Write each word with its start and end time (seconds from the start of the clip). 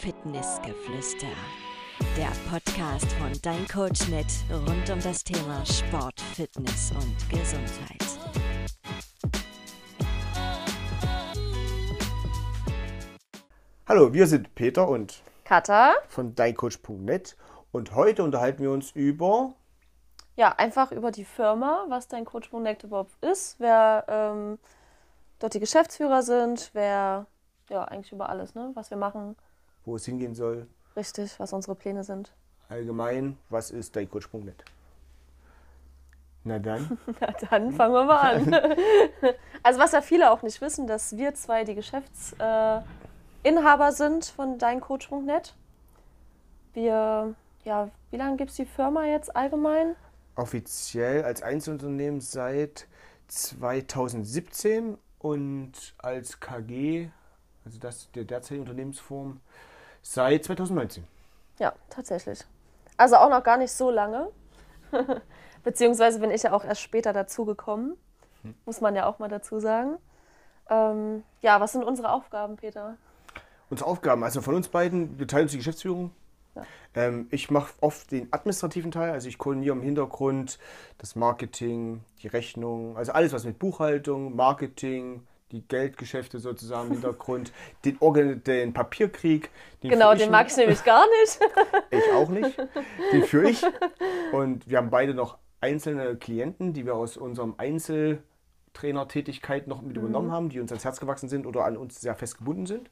Fitnessgeflüster. 0.00 1.26
Der 2.16 2.30
Podcast 2.50 3.12
von 3.12 3.32
Dein 3.42 3.68
Coachnet 3.68 4.28
rund 4.50 4.88
um 4.88 4.98
das 4.98 5.22
Thema 5.22 5.62
Sport, 5.66 6.18
Fitness 6.18 6.90
und 6.92 7.28
Gesundheit. 7.28 8.18
Hallo, 13.86 14.14
wir 14.14 14.26
sind 14.26 14.54
Peter 14.54 14.88
und 14.88 15.22
Kata. 15.44 15.92
von 16.08 16.34
deincoach.net 16.34 17.36
und 17.70 17.94
heute 17.94 18.24
unterhalten 18.24 18.62
wir 18.62 18.70
uns 18.70 18.92
über 18.92 19.52
Ja, 20.34 20.54
einfach 20.56 20.92
über 20.92 21.10
die 21.10 21.26
Firma, 21.26 21.84
was 21.90 22.08
dein 22.08 22.24
Coach 22.24 22.48
Connect 22.48 22.84
überhaupt 22.84 23.22
ist, 23.22 23.56
wer 23.60 24.06
ähm, 24.08 24.58
dort 25.40 25.52
die 25.52 25.60
Geschäftsführer 25.60 26.22
sind, 26.22 26.70
wer, 26.72 27.26
ja, 27.68 27.84
eigentlich 27.84 28.12
über 28.12 28.30
alles, 28.30 28.54
ne? 28.54 28.70
Was 28.72 28.88
wir 28.88 28.96
machen, 28.96 29.36
wo 29.84 29.96
es 29.96 30.04
hingehen 30.04 30.34
soll, 30.34 30.66
richtig, 30.96 31.38
was 31.38 31.52
unsere 31.52 31.74
Pläne 31.74 32.04
sind. 32.04 32.32
allgemein, 32.68 33.38
was 33.48 33.70
ist 33.70 33.96
deincoach.net. 33.96 34.64
Na 36.44 36.58
dann, 36.58 36.98
Na, 37.20 37.32
dann 37.50 37.72
fangen 37.72 37.94
wir 37.94 38.04
mal 38.04 38.36
an. 38.36 38.54
also, 39.62 39.80
was 39.80 39.92
ja 39.92 40.00
viele 40.00 40.30
auch 40.30 40.42
nicht 40.42 40.60
wissen, 40.60 40.86
dass 40.86 41.16
wir 41.16 41.34
zwei 41.34 41.64
die 41.64 41.74
Geschäftsinhaber 41.74 42.84
äh, 43.88 43.92
sind 43.92 44.24
von 44.24 44.58
deincoach.net. 44.58 45.54
Wir, 46.72 47.34
ja, 47.64 47.90
wie 48.10 48.16
lange 48.16 48.36
gibt 48.36 48.50
es 48.50 48.56
die 48.56 48.64
Firma 48.64 49.04
jetzt 49.04 49.34
allgemein? 49.36 49.96
offiziell 50.40 51.24
als 51.24 51.42
Einzelunternehmen 51.42 52.20
seit 52.20 52.86
2017 53.28 54.96
und 55.18 55.72
als 55.98 56.40
KG, 56.40 57.10
also 57.64 57.78
das 57.78 58.10
der 58.12 58.24
derzeitige 58.24 58.62
Unternehmensform, 58.62 59.40
seit 60.02 60.44
2019. 60.44 61.04
Ja, 61.58 61.72
tatsächlich. 61.88 62.40
Also 62.96 63.16
auch 63.16 63.30
noch 63.30 63.42
gar 63.42 63.56
nicht 63.56 63.72
so 63.72 63.90
lange. 63.90 64.28
Beziehungsweise 65.64 66.20
bin 66.20 66.30
ich 66.30 66.42
ja 66.42 66.52
auch 66.52 66.64
erst 66.64 66.80
später 66.80 67.12
dazugekommen. 67.12 67.96
Muss 68.64 68.80
man 68.80 68.94
ja 68.96 69.06
auch 69.06 69.18
mal 69.18 69.28
dazu 69.28 69.60
sagen. 69.60 69.98
Ähm, 70.70 71.24
ja, 71.42 71.60
was 71.60 71.72
sind 71.72 71.84
unsere 71.84 72.12
Aufgaben, 72.12 72.56
Peter? 72.56 72.96
Unsere 73.68 73.88
Aufgaben, 73.88 74.24
also 74.24 74.40
von 74.40 74.54
uns 74.54 74.68
beiden, 74.68 75.18
wir 75.18 75.26
teilen 75.26 75.44
uns 75.44 75.52
die 75.52 75.58
Geschäftsführung. 75.58 76.12
Ja. 76.54 76.62
Ähm, 76.94 77.28
ich 77.30 77.50
mache 77.50 77.72
oft 77.80 78.10
den 78.10 78.32
administrativen 78.32 78.90
Teil, 78.90 79.10
also 79.12 79.28
ich 79.28 79.38
koordiniere 79.38 79.76
im 79.76 79.82
Hintergrund 79.82 80.58
das 80.98 81.14
Marketing, 81.14 82.02
die 82.22 82.28
Rechnung, 82.28 82.96
also 82.96 83.12
alles, 83.12 83.32
was 83.32 83.44
mit 83.44 83.58
Buchhaltung, 83.58 84.34
Marketing, 84.34 85.26
die 85.52 85.66
Geldgeschäfte 85.66 86.38
sozusagen 86.38 86.88
im 86.88 86.92
Hintergrund, 86.94 87.52
den, 87.84 87.96
Organ 88.00 88.42
den 88.44 88.72
Papierkrieg. 88.72 89.50
Den 89.82 89.90
Genau, 89.90 90.14
den 90.14 90.30
mag 90.30 90.46
ich 90.48 90.56
nämlich 90.56 90.82
gar 90.84 91.04
nicht. 91.20 91.38
Ich 91.90 92.12
auch 92.14 92.28
nicht. 92.28 92.56
Den 93.12 93.24
führe 93.24 93.50
ich. 93.50 93.62
Und 94.32 94.68
wir 94.68 94.78
haben 94.78 94.90
beide 94.90 95.14
noch 95.14 95.38
einzelne 95.60 96.16
Klienten, 96.16 96.72
die 96.72 96.86
wir 96.86 96.94
aus 96.94 97.16
unserem 97.16 97.54
Einzeltrainertätigkeit 97.58 99.66
noch 99.66 99.82
mit 99.82 99.96
Mhm. 99.96 100.02
übernommen 100.02 100.32
haben, 100.32 100.48
die 100.48 100.60
uns 100.60 100.70
ans 100.72 100.84
Herz 100.84 101.00
gewachsen 101.00 101.28
sind 101.28 101.46
oder 101.46 101.64
an 101.64 101.76
uns 101.76 102.00
sehr 102.00 102.14
fest 102.14 102.38
gebunden 102.38 102.66
sind. 102.66 102.90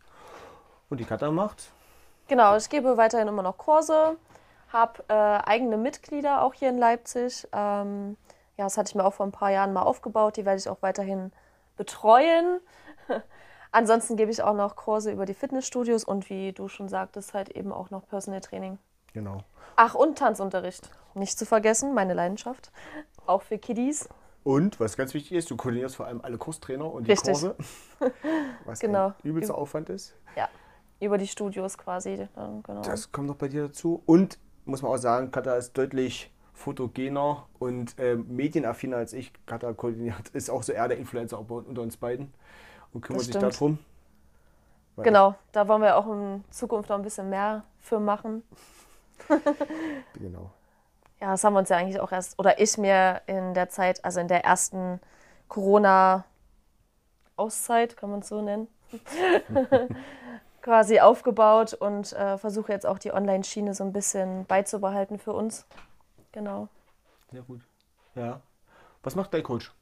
Und 0.91 0.99
die 1.01 1.05
Katha 1.05 1.31
macht. 1.31 1.71
genau, 2.29 2.57
ich 2.57 2.69
gebe 2.69 2.97
weiterhin 2.97 3.29
immer 3.29 3.43
noch 3.43 3.57
Kurse, 3.59 4.17
habe 4.73 5.03
äh, 5.09 5.13
eigene 5.15 5.77
Mitglieder 5.79 6.43
auch 6.43 6.55
hier 6.55 6.69
in 6.71 6.79
Leipzig. 6.79 7.47
Ähm, 7.53 8.17
ja, 8.57 8.65
das 8.65 8.77
hatte 8.77 8.91
ich 8.91 8.95
mir 8.95 9.05
auch 9.05 9.15
vor 9.15 9.27
ein 9.27 9.33
paar 9.33 9.51
Jahren 9.51 9.73
mal 9.73 9.83
aufgebaut. 9.83 10.37
Die 10.37 10.45
werde 10.45 10.59
ich 10.59 10.69
auch 10.69 10.83
weiterhin 10.83 11.33
betreuen. 11.79 12.61
Ansonsten 13.73 14.17
gebe 14.17 14.31
ich 14.31 14.43
auch 14.43 14.55
noch 14.55 14.77
Kurse 14.77 15.11
über 15.13 15.25
die 15.25 15.35
Fitnessstudios 15.35 16.05
und 16.05 16.29
wie 16.29 16.53
du 16.53 16.69
schon 16.69 16.89
sagtest, 16.89 17.33
halt 17.35 17.49
eben 17.51 17.73
auch 17.73 17.91
noch 17.91 18.07
Personal 18.07 18.41
Training. 18.41 18.79
Genau. 19.15 19.43
Ach, 19.77 19.95
und 19.95 20.19
Tanzunterricht. 20.19 20.91
Nicht 21.15 21.39
zu 21.39 21.47
vergessen, 21.47 21.95
meine 21.95 22.15
Leidenschaft. 22.15 22.71
Auch 23.27 23.43
für 23.43 23.59
Kiddies. 23.59 24.09
Und 24.45 24.81
was 24.81 24.97
ganz 24.97 25.13
wichtig 25.15 25.33
ist, 25.33 25.51
du 25.51 25.57
koordinierst 25.57 25.97
vor 25.97 26.07
allem 26.07 26.21
alle 26.23 26.39
Kurstrainer 26.39 26.91
und 26.91 27.07
die 27.07 27.11
Richtig. 27.13 27.33
Kurse. 27.33 27.57
Was 28.65 28.79
Genau. 28.79 29.09
ein 29.09 29.15
übelster 29.23 29.57
Aufwand 29.57 29.91
ist. 29.91 30.15
Ja, 30.37 30.49
über 31.01 31.19
die 31.19 31.27
Studios 31.27 31.77
quasi. 31.77 32.29
Dann, 32.35 32.63
genau. 32.63 32.81
Das 32.83 33.13
kommt 33.13 33.27
noch 33.29 33.37
bei 33.37 33.49
dir 33.49 33.67
dazu. 33.67 34.03
Und 34.07 34.39
muss 34.65 34.81
man 34.81 34.93
auch 34.93 34.97
sagen, 34.97 35.31
Katha 35.31 35.57
ist 35.57 35.77
deutlich 35.77 36.33
fotogener 36.59 37.47
und 37.59 37.95
ähm, 37.99 38.27
medienaffiner 38.29 38.97
als 38.97 39.13
ich. 39.13 39.33
Katha 39.47 39.73
koordiniert, 39.73 40.29
ist 40.33 40.51
auch 40.51 40.63
so 40.63 40.73
eher 40.73 40.89
der 40.89 40.99
Influencer 40.99 41.39
unter 41.39 41.83
uns 41.83 41.97
beiden 41.97 42.33
und 42.93 43.01
kümmert 43.01 43.23
sich 43.23 43.39
darum. 43.39 43.79
Genau, 44.97 45.37
da 45.53 45.69
wollen 45.69 45.83
wir 45.83 45.97
auch 45.97 46.09
in 46.09 46.43
Zukunft 46.51 46.91
noch 46.91 46.97
ein 46.97 47.03
bisschen 47.03 47.31
mehr 47.31 47.65
für 47.81 48.01
machen. 48.01 48.43
Genau. 50.15 50.51
Ja, 51.21 51.33
das 51.33 51.43
haben 51.43 51.55
wir 51.55 51.59
uns 51.59 51.69
ja 51.69 51.77
eigentlich 51.77 51.99
auch 52.01 52.13
erst, 52.13 52.39
oder 52.39 52.61
ich 52.61 52.79
mir 52.79 53.23
in 53.27 53.53
der 53.55 53.69
Zeit, 53.69 54.05
also 54.05 54.21
in 54.21 54.29
der 54.29 54.45
ersten 54.45 55.01
Corona-Auszeit, 55.49 57.97
kann 57.97 58.11
man 58.11 58.21
es 58.21 58.29
so 58.29 58.41
nennen, 58.41 58.69
quasi 60.63 61.01
aufgebaut 61.01 61.75
und 61.75 62.13
äh, 62.13 62.39
versuche 62.39 62.71
jetzt 62.71 62.87
auch 62.87 63.01
die 63.01 63.13
Online-Schiene 63.13 63.75
so 63.75 63.83
ein 63.83 63.93
bisschen 63.93 64.47
beizubehalten 64.47 65.19
für 65.19 65.33
uns. 65.33 65.67
Genau. 66.39 66.69
Sehr 67.33 67.43
gut. 67.43 67.61
Ja. 68.15 68.41
Was 69.03 69.17
macht 69.17 69.35
dein 69.35 69.43
Coach? 69.43 69.73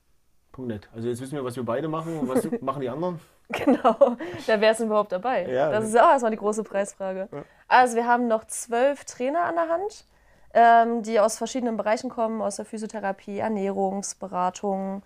Punkt 0.53 0.71
net. 0.71 0.89
Also 0.95 1.07
jetzt 1.07 1.21
wissen 1.21 1.35
wir, 1.35 1.45
was 1.45 1.55
wir 1.55 1.67
beide 1.67 1.87
machen 1.87 2.19
und 2.19 2.29
was 2.29 2.49
machen 2.63 2.81
die 2.81 2.89
anderen. 2.89 3.21
Genau. 3.51 4.17
Wer 4.47 4.71
ist 4.71 4.81
denn 4.81 4.87
überhaupt 4.87 5.13
dabei? 5.13 5.47
Ja. 5.47 5.71
Das 5.71 5.85
ist 5.85 5.95
ja 5.95 6.07
auch 6.07 6.13
erstmal 6.13 6.31
die 6.31 6.39
große 6.39 6.65
Preisfrage. 6.65 7.29
Ja. 7.31 7.45
Also 7.69 7.95
wir 7.97 8.07
haben 8.07 8.27
noch 8.27 8.45
zwölf 8.47 9.05
Trainer 9.05 9.45
an 9.45 9.55
der 9.57 9.69
Hand, 9.69 10.07
ähm, 10.55 11.03
die 11.03 11.21
aus 11.21 11.37
verschiedenen 11.37 11.77
Bereichen 11.77 12.09
kommen, 12.09 12.41
aus 12.41 12.57
der 12.57 12.65
Physiotherapie, 12.65 13.39
Ernährungsberatung, 13.39 15.03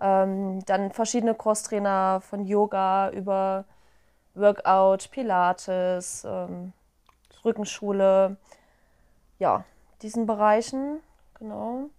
ähm, 0.00 0.64
dann 0.64 0.90
verschiedene 0.92 1.34
Crosstrainer 1.34 2.22
von 2.22 2.46
Yoga 2.46 3.10
über 3.10 3.66
Workout, 4.34 5.10
Pilates, 5.10 6.24
ähm, 6.26 6.72
Rückenschule, 7.44 8.38
ja, 9.38 9.64
diesen 10.02 10.26
Bereichen, 10.26 11.00
genau. 11.38 11.90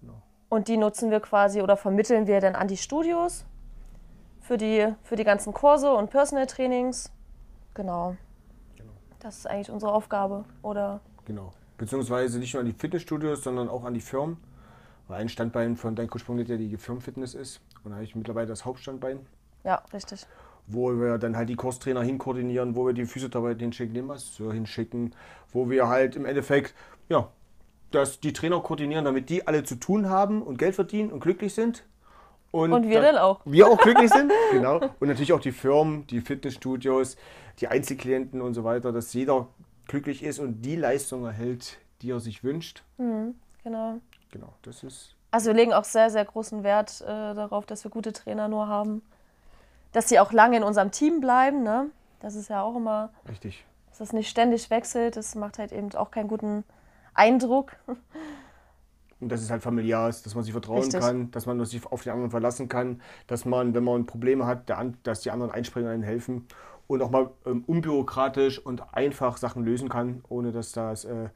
Genau. 0.00 0.22
Und 0.48 0.68
die 0.68 0.76
nutzen 0.76 1.10
wir 1.10 1.20
quasi 1.20 1.60
oder 1.62 1.76
vermitteln 1.76 2.26
wir 2.26 2.40
dann 2.40 2.54
an 2.54 2.68
die 2.68 2.76
Studios 2.76 3.44
für 4.40 4.56
die, 4.56 4.94
für 5.02 5.16
die 5.16 5.24
ganzen 5.24 5.52
Kurse 5.52 5.92
und 5.92 6.10
Personal 6.10 6.46
Trainings. 6.46 7.10
Genau. 7.74 8.16
Genau. 8.76 8.92
Das 9.18 9.38
ist 9.38 9.46
eigentlich 9.46 9.70
unsere 9.70 9.92
Aufgabe. 9.92 10.44
Oder 10.62 11.00
Genau. 11.24 11.52
Beziehungsweise 11.76 12.38
nicht 12.38 12.54
nur 12.54 12.60
an 12.60 12.66
die 12.66 12.72
Fitnessstudios, 12.72 13.42
sondern 13.42 13.68
auch 13.68 13.84
an 13.84 13.92
die 13.92 14.00
Firmen. 14.00 14.38
Weil 15.08 15.20
ein 15.20 15.28
Standbein 15.28 15.76
von 15.76 15.94
dein 15.94 16.08
Coach.net 16.08 16.48
ja 16.48 16.56
die 16.56 16.76
Firmenfitness 16.76 17.34
ist. 17.34 17.60
Und 17.84 17.90
da 17.90 17.96
habe 17.96 18.04
ich 18.04 18.16
mittlerweile 18.16 18.46
das 18.46 18.64
Hauptstandbein, 18.64 19.20
ja, 19.62 19.82
richtig. 19.92 20.26
wo 20.66 20.90
wir 20.92 21.18
dann 21.18 21.36
halt 21.36 21.48
die 21.48 21.54
Kurstrainer 21.54 22.02
hinkoordinieren, 22.02 22.74
wo 22.74 22.86
wir 22.86 22.92
die 22.92 23.04
Physiotherapeuten 23.04 23.60
hinschicken, 23.60 23.94
den 23.94 24.06
Masseur 24.06 24.52
hinschicken, 24.52 25.14
wo 25.52 25.70
wir 25.70 25.86
halt 25.88 26.16
im 26.16 26.24
Endeffekt, 26.24 26.74
ja, 27.08 27.28
dass 27.90 28.20
die 28.20 28.32
Trainer 28.32 28.60
koordinieren, 28.60 29.04
damit 29.04 29.30
die 29.30 29.46
alle 29.46 29.64
zu 29.64 29.76
tun 29.76 30.08
haben 30.08 30.42
und 30.42 30.58
Geld 30.58 30.74
verdienen 30.74 31.12
und 31.12 31.20
glücklich 31.20 31.54
sind. 31.54 31.84
Und 32.52 32.88
wir 32.88 33.02
dann 33.02 33.18
auch. 33.18 33.40
Wir 33.44 33.68
auch 33.68 33.78
glücklich 33.78 34.10
sind, 34.10 34.32
genau. 34.50 34.80
Und 34.98 35.08
natürlich 35.08 35.32
auch 35.32 35.40
die 35.40 35.52
Firmen, 35.52 36.06
die 36.06 36.20
Fitnessstudios, 36.20 37.16
die 37.60 37.68
Einzelklienten 37.68 38.40
und 38.40 38.54
so 38.54 38.64
weiter, 38.64 38.92
dass 38.92 39.12
jeder 39.12 39.48
glücklich 39.86 40.22
ist 40.22 40.38
und 40.38 40.62
die 40.62 40.76
Leistung 40.76 41.24
erhält, 41.24 41.78
die 42.02 42.10
er 42.10 42.20
sich 42.20 42.44
wünscht. 42.44 42.82
Genau. 42.98 44.00
Genau, 44.30 44.52
das 44.62 44.82
ist 44.82 45.14
Also 45.30 45.48
wir 45.48 45.54
legen 45.54 45.72
auch 45.72 45.84
sehr, 45.84 46.10
sehr 46.10 46.24
großen 46.24 46.62
Wert 46.62 47.00
äh, 47.02 47.06
darauf, 47.06 47.66
dass 47.66 47.84
wir 47.84 47.90
gute 47.90 48.12
Trainer 48.12 48.48
nur 48.48 48.68
haben. 48.68 49.02
Dass 49.92 50.08
sie 50.08 50.18
auch 50.18 50.32
lange 50.32 50.58
in 50.58 50.62
unserem 50.62 50.90
Team 50.90 51.20
bleiben. 51.20 51.62
Ne? 51.62 51.86
Das 52.20 52.34
ist 52.34 52.48
ja 52.48 52.62
auch 52.62 52.76
immer, 52.76 53.10
richtig. 53.28 53.64
dass 53.88 53.98
das 53.98 54.12
nicht 54.12 54.28
ständig 54.28 54.70
wechselt. 54.70 55.16
Das 55.16 55.34
macht 55.34 55.58
halt 55.58 55.72
eben 55.72 55.94
auch 55.94 56.10
keinen 56.10 56.28
guten 56.28 56.64
Eindruck. 57.16 57.76
Und 59.18 59.30
dass 59.30 59.40
es 59.40 59.50
halt 59.50 59.62
familiar 59.62 60.08
ist, 60.10 60.26
dass 60.26 60.34
man 60.34 60.44
sich 60.44 60.52
vertrauen 60.52 60.82
Richtig. 60.82 61.00
kann, 61.00 61.30
dass 61.30 61.46
man 61.46 61.64
sich 61.64 61.86
auf 61.86 62.02
den 62.02 62.12
anderen 62.12 62.30
verlassen 62.30 62.68
kann, 62.68 63.00
dass 63.26 63.46
man, 63.46 63.74
wenn 63.74 63.82
man 63.82 64.04
Probleme 64.04 64.46
hat, 64.46 64.70
dass 65.02 65.20
die 65.22 65.30
anderen 65.30 65.50
einspringen 65.50 65.88
und 65.88 65.94
einen 65.94 66.02
helfen 66.02 66.46
und 66.86 67.02
auch 67.02 67.10
mal 67.10 67.30
ähm, 67.46 67.64
unbürokratisch 67.66 68.58
und 68.58 68.94
einfach 68.94 69.38
Sachen 69.38 69.64
lösen 69.64 69.88
kann, 69.88 70.22
ohne 70.28 70.52
dass 70.52 70.72
das, 70.72 71.06
äh, 71.06 71.30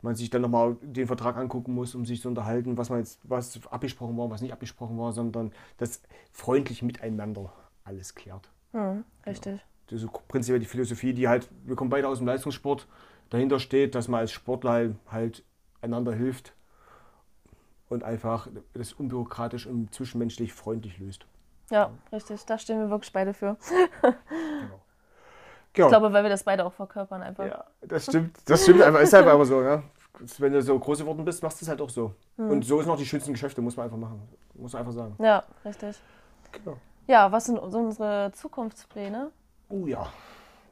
man 0.00 0.14
sich 0.14 0.30
dann 0.30 0.42
nochmal 0.42 0.76
den 0.80 1.06
Vertrag 1.06 1.36
angucken 1.36 1.74
muss, 1.74 1.94
um 1.94 2.06
sich 2.06 2.22
zu 2.22 2.28
unterhalten, 2.28 2.78
was 2.78 2.88
man 2.88 3.00
jetzt, 3.00 3.20
was 3.24 3.60
abgesprochen 3.70 4.16
war, 4.16 4.30
was 4.30 4.40
nicht 4.40 4.52
abgesprochen 4.52 4.98
war, 4.98 5.12
sondern 5.12 5.52
das 5.76 6.02
freundlich 6.32 6.82
miteinander 6.82 7.52
alles 7.84 8.14
klärt. 8.14 8.50
Hm, 8.72 9.04
richtig. 9.26 9.60
Das 9.88 10.02
ist 10.02 10.10
prinzipiell 10.28 10.60
die 10.60 10.66
Philosophie, 10.66 11.14
die 11.14 11.28
halt, 11.28 11.48
wir 11.64 11.74
kommen 11.74 11.90
beide 11.90 12.08
aus 12.08 12.18
dem 12.18 12.26
Leistungssport, 12.26 12.86
dahinter 13.30 13.58
steht, 13.58 13.94
dass 13.94 14.08
man 14.08 14.20
als 14.20 14.32
Sportler 14.32 14.94
halt, 15.10 15.44
einander 15.80 16.12
hilft 16.12 16.54
und 17.88 18.02
einfach 18.02 18.48
das 18.74 18.92
unbürokratisch 18.92 19.66
und 19.66 19.94
zwischenmenschlich 19.94 20.52
freundlich 20.52 20.98
löst. 20.98 21.26
Ja, 21.70 21.90
richtig. 22.12 22.44
Da 22.46 22.58
stehen 22.58 22.80
wir 22.80 22.90
wirklich 22.90 23.12
beide 23.12 23.34
für. 23.34 23.56
Genau. 25.72 25.86
Ich 25.86 25.92
glaube, 25.92 26.12
weil 26.12 26.24
wir 26.24 26.30
das 26.30 26.42
beide 26.42 26.64
auch 26.64 26.72
verkörpern 26.72 27.22
einfach. 27.22 27.46
Ja, 27.46 27.64
das 27.82 28.06
stimmt. 28.06 28.36
Das 28.46 28.62
stimmt 28.62 28.82
einfach. 28.82 29.00
Ist 29.00 29.12
halt 29.12 29.26
einfach 29.26 29.44
so, 29.44 29.60
ne? 29.60 29.82
Wenn 30.38 30.52
du 30.52 30.60
so 30.60 30.76
groß 30.76 30.98
geworden 30.98 31.24
bist, 31.24 31.42
machst 31.42 31.60
du 31.60 31.64
es 31.64 31.68
halt 31.68 31.80
auch 31.80 31.90
so. 31.90 32.14
Hm. 32.36 32.50
Und 32.50 32.64
so 32.64 32.80
sind 32.80 32.90
auch 32.90 32.96
die 32.96 33.06
schönsten 33.06 33.32
Geschäfte, 33.32 33.60
muss 33.60 33.76
man 33.76 33.84
einfach 33.84 33.98
machen. 33.98 34.20
Muss 34.54 34.72
man 34.72 34.80
einfach 34.80 34.94
sagen. 34.94 35.14
Ja, 35.22 35.44
richtig. 35.64 35.96
Genau. 36.50 36.76
Ja, 37.06 37.30
was 37.30 37.44
sind 37.44 37.58
unsere 37.58 38.32
Zukunftspläne? 38.32 39.30
Oh 39.68 39.86
ja. 39.86 40.08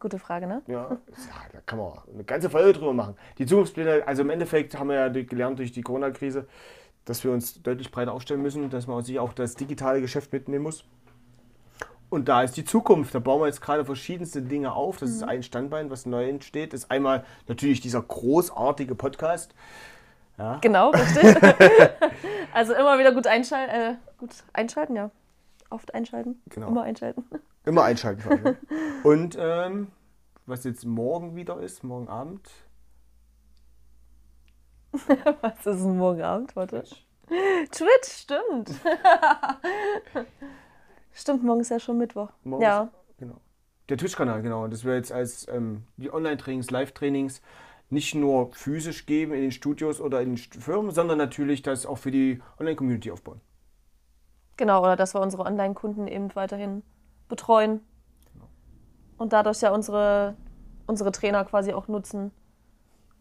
Gute 0.00 0.18
Frage, 0.18 0.46
ne? 0.46 0.62
Ja, 0.66 0.96
da 1.52 1.60
kann 1.64 1.78
man 1.78 1.92
eine 2.12 2.24
ganze 2.24 2.50
Folge 2.50 2.72
drüber 2.72 2.92
machen. 2.92 3.16
Die 3.38 3.46
Zukunftspläne, 3.46 4.02
also 4.06 4.22
im 4.22 4.30
Endeffekt 4.30 4.78
haben 4.78 4.88
wir 4.88 4.96
ja 4.96 5.08
gelernt 5.08 5.58
durch 5.58 5.72
die 5.72 5.82
Corona-Krise, 5.82 6.46
dass 7.04 7.24
wir 7.24 7.32
uns 7.32 7.62
deutlich 7.62 7.90
breiter 7.90 8.12
aufstellen 8.12 8.42
müssen, 8.42 8.68
dass 8.70 8.86
man 8.86 9.02
sich 9.02 9.18
auch 9.18 9.32
das 9.32 9.54
digitale 9.54 10.00
Geschäft 10.00 10.32
mitnehmen 10.32 10.64
muss. 10.64 10.84
Und 12.08 12.28
da 12.28 12.42
ist 12.42 12.56
die 12.56 12.64
Zukunft. 12.64 13.14
Da 13.14 13.18
bauen 13.18 13.40
wir 13.40 13.46
jetzt 13.46 13.60
gerade 13.60 13.84
verschiedenste 13.84 14.42
Dinge 14.42 14.72
auf. 14.72 14.98
Das 14.98 15.10
ist 15.10 15.22
ein 15.22 15.42
Standbein, 15.42 15.90
was 15.90 16.06
neu 16.06 16.28
entsteht. 16.28 16.72
Das 16.72 16.84
ist 16.84 16.90
einmal 16.90 17.24
natürlich 17.48 17.80
dieser 17.80 18.00
großartige 18.00 18.94
Podcast. 18.94 19.54
Ja. 20.38 20.58
Genau, 20.60 20.90
richtig. 20.90 21.36
also 22.52 22.74
immer 22.74 22.98
wieder 22.98 23.12
gut, 23.12 23.26
einschal 23.26 23.68
äh, 23.68 23.94
gut 24.18 24.30
einschalten, 24.52 24.96
ja. 24.96 25.10
Oft 25.70 25.94
einschalten. 25.94 26.40
Genau. 26.48 26.68
Immer 26.68 26.82
einschalten. 26.82 27.24
Immer 27.64 27.82
einschalten. 27.84 28.56
Und 29.02 29.36
ähm, 29.38 29.88
was 30.46 30.64
jetzt 30.64 30.84
morgen 30.84 31.34
wieder 31.34 31.58
ist, 31.60 31.82
morgen 31.82 32.08
Abend. 32.08 32.48
Was 35.42 35.66
ist 35.66 35.82
denn 35.84 35.98
morgen 35.98 36.22
Abend? 36.22 36.56
Warte. 36.56 36.82
Twitch, 37.70 38.08
stimmt. 38.08 38.70
stimmt, 41.12 41.42
morgen 41.44 41.60
ist 41.60 41.70
ja 41.70 41.78
schon 41.80 41.98
Mittwoch. 41.98 42.30
Morgen 42.44 42.62
ja. 42.62 42.84
ist- 42.84 42.92
Genau. 43.18 43.40
Der 43.88 43.96
Twitch-Kanal, 43.98 44.42
genau. 44.42 44.66
Das 44.68 44.84
wir 44.84 44.94
jetzt 44.94 45.12
als 45.12 45.46
ähm, 45.48 45.84
die 45.96 46.12
Online-Trainings, 46.12 46.70
Live-Trainings 46.70 47.40
nicht 47.90 48.14
nur 48.14 48.52
physisch 48.52 49.06
geben 49.06 49.32
in 49.32 49.42
den 49.42 49.52
Studios 49.52 50.00
oder 50.00 50.20
in 50.20 50.34
den 50.34 50.38
Firmen, 50.38 50.90
sondern 50.90 51.18
natürlich 51.18 51.62
das 51.62 51.86
auch 51.86 51.98
für 51.98 52.10
die 52.10 52.42
Online-Community 52.58 53.10
aufbauen. 53.10 53.40
Genau, 54.56 54.82
oder 54.82 54.96
dass 54.96 55.14
wir 55.14 55.20
unsere 55.20 55.44
Online-Kunden 55.44 56.06
eben 56.06 56.34
weiterhin 56.34 56.82
betreuen. 57.28 57.80
Und 59.18 59.32
dadurch 59.32 59.60
ja 59.60 59.70
unsere, 59.72 60.36
unsere 60.86 61.12
Trainer 61.12 61.44
quasi 61.44 61.72
auch 61.72 61.88
nutzen 61.88 62.32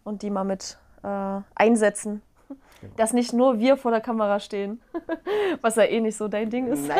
und 0.03 0.21
die 0.21 0.29
mal 0.29 0.43
mit 0.43 0.77
äh, 1.03 1.41
einsetzen. 1.55 2.21
Dass 2.97 3.13
nicht 3.13 3.33
nur 3.33 3.59
wir 3.59 3.77
vor 3.77 3.91
der 3.91 4.01
Kamera 4.01 4.39
stehen, 4.39 4.81
was 5.61 5.75
ja 5.75 5.83
eh 5.83 6.01
nicht 6.01 6.17
so 6.17 6.27
dein 6.27 6.49
Ding 6.49 6.67
ist. 6.67 6.87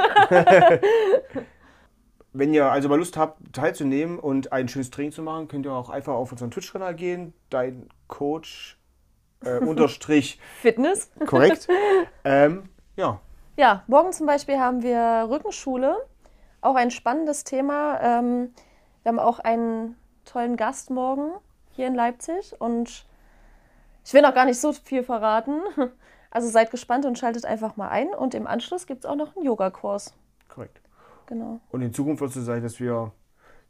Wenn 2.33 2.53
ihr 2.53 2.69
also 2.69 2.89
mal 2.89 2.97
Lust 2.97 3.15
habt, 3.17 3.53
teilzunehmen 3.53 4.19
und 4.19 4.51
ein 4.51 4.67
schönes 4.67 4.89
Training 4.89 5.11
zu 5.11 5.21
machen, 5.21 5.47
könnt 5.47 5.65
ihr 5.65 5.73
auch 5.73 5.89
einfach 5.89 6.13
auf 6.13 6.31
unseren 6.31 6.51
Twitch-Kanal 6.51 6.95
gehen. 6.95 7.33
Dein 7.49 7.87
Coach 8.07 8.77
äh, 9.43 9.59
unterstrich 9.65 10.39
Fitness. 10.59 11.11
korrekt. 11.25 11.67
ähm, 12.23 12.69
ja, 12.97 13.21
Ja, 13.57 13.83
morgen 13.87 14.11
zum 14.11 14.27
Beispiel 14.27 14.59
haben 14.59 14.83
wir 14.83 15.27
Rückenschule. 15.29 15.95
Auch 16.59 16.75
ein 16.75 16.91
spannendes 16.91 17.45
Thema. 17.45 17.99
Ähm, 18.01 18.53
wir 19.03 19.09
haben 19.09 19.19
auch 19.19 19.39
einen 19.39 19.95
tollen 20.25 20.57
Gast 20.57 20.89
morgen 20.89 21.31
hier 21.71 21.87
in 21.87 21.95
Leipzig 21.95 22.53
und 22.59 23.05
ich 24.03 24.13
will 24.13 24.23
noch 24.23 24.33
gar 24.33 24.45
nicht 24.45 24.59
so 24.59 24.73
viel 24.73 25.03
verraten. 25.03 25.61
Also 26.31 26.49
seid 26.49 26.69
gespannt 26.69 27.05
und 27.05 27.17
schaltet 27.17 27.45
einfach 27.45 27.77
mal 27.77 27.87
ein. 27.87 28.09
Und 28.09 28.35
im 28.35 28.45
Anschluss 28.45 28.87
gibt 28.87 29.05
es 29.05 29.09
auch 29.09 29.15
noch 29.15 29.37
einen 29.37 29.45
Yogakurs. 29.45 30.13
korrekt. 30.49 30.81
Genau. 31.27 31.61
Und 31.71 31.81
in 31.81 31.93
Zukunft 31.93 32.19
wird 32.19 32.31
es 32.31 32.35
so 32.35 32.41
sein, 32.41 32.61
dass 32.61 32.77
wir 32.77 33.13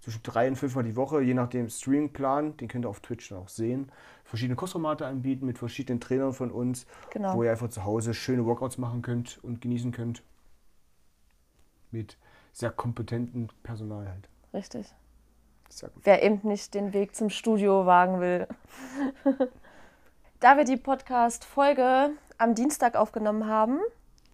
zwischen 0.05 0.21
drei 0.21 0.47
und 0.47 0.55
fünfmal 0.55 0.83
die 0.83 0.95
Woche, 0.95 1.19
je 1.21 1.33
nach 1.33 1.49
dem 1.49 1.67
Streamingplan, 1.67 2.57
den 2.57 2.67
könnt 2.67 2.85
ihr 2.85 2.89
auf 2.89 2.99
Twitch 2.99 3.29
dann 3.29 3.39
auch 3.39 3.49
sehen, 3.49 3.91
verschiedene 4.23 4.55
Kursformate 4.55 5.03
anbieten 5.03 5.47
mit 5.47 5.57
verschiedenen 5.57 5.99
Trainern 5.99 6.31
von 6.31 6.51
uns, 6.51 6.85
Genau. 7.09 7.33
wo 7.35 7.43
ihr 7.43 7.49
einfach 7.49 7.69
zu 7.69 7.83
Hause 7.85 8.13
schöne 8.13 8.45
Workouts 8.45 8.77
machen 8.77 9.01
könnt 9.01 9.39
und 9.43 9.61
genießen 9.61 9.91
könnt. 9.91 10.21
Mit 11.89 12.19
sehr 12.53 12.69
kompetentem 12.69 13.47
Personal 13.63 14.07
halt. 14.07 14.29
Richtig. 14.53 14.93
Sehr 15.69 15.89
gut. 15.89 16.03
Wer 16.05 16.21
eben 16.21 16.39
nicht 16.43 16.75
den 16.75 16.93
Weg 16.93 17.15
zum 17.15 17.31
Studio 17.31 17.87
wagen 17.87 18.19
will. 18.19 18.47
da 20.39 20.55
wir 20.55 20.65
die 20.65 20.77
Podcast-Folge 20.77 22.11
am 22.37 22.53
Dienstag 22.53 22.95
aufgenommen 22.95 23.47
haben, 23.47 23.79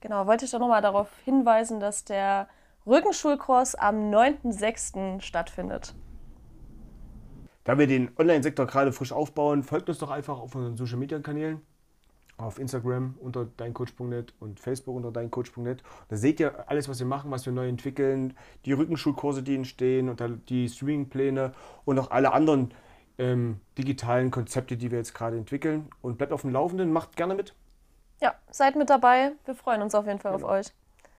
genau, 0.01 0.27
wollte 0.27 0.43
ich 0.43 0.51
doch 0.51 0.59
nochmal 0.59 0.81
darauf 0.81 1.07
hinweisen, 1.23 1.79
dass 1.79 2.03
der 2.03 2.49
Rückenschulkurs 2.87 3.75
am 3.75 4.11
9.6. 4.11 5.21
stattfindet. 5.21 5.93
Da 7.63 7.77
wir 7.77 7.85
den 7.85 8.09
Online-Sektor 8.17 8.65
gerade 8.65 8.91
frisch 8.91 9.11
aufbauen, 9.11 9.63
folgt 9.63 9.87
uns 9.89 9.99
doch 9.99 10.09
einfach 10.09 10.39
auf 10.39 10.55
unseren 10.55 10.77
Social-Media-Kanälen. 10.77 11.61
Auf 12.37 12.57
Instagram 12.57 13.15
unter 13.19 13.45
deincoach.net 13.45 14.33
und 14.39 14.59
Facebook 14.59 14.95
unter 14.95 15.11
deincoach.net. 15.11 15.83
Da 16.09 16.15
seht 16.15 16.39
ihr 16.39 16.67
alles, 16.67 16.89
was 16.89 16.97
wir 16.97 17.05
machen, 17.05 17.29
was 17.29 17.45
wir 17.45 17.53
neu 17.53 17.67
entwickeln, 17.67 18.35
die 18.65 18.73
Rückenschulkurse, 18.73 19.43
die 19.43 19.53
entstehen 19.53 20.09
und 20.09 20.23
die 20.49 20.67
Streaming-Pläne 20.67 21.51
und 21.85 21.99
auch 21.99 22.09
alle 22.09 22.33
anderen 22.33 22.73
ähm, 23.19 23.61
digitalen 23.77 24.31
Konzepte, 24.31 24.75
die 24.75 24.89
wir 24.89 24.97
jetzt 24.97 25.13
gerade 25.13 25.37
entwickeln. 25.37 25.89
Und 26.01 26.17
bleibt 26.17 26.33
auf 26.33 26.41
dem 26.41 26.49
Laufenden, 26.49 26.91
macht 26.91 27.15
gerne 27.15 27.35
mit. 27.35 27.53
Ja, 28.21 28.33
seid 28.49 28.75
mit 28.75 28.89
dabei. 28.89 29.33
Wir 29.45 29.53
freuen 29.53 29.83
uns 29.83 29.93
auf 29.93 30.07
jeden 30.07 30.19
Fall 30.19 30.33
auf 30.33 30.43
euch. 30.43 30.71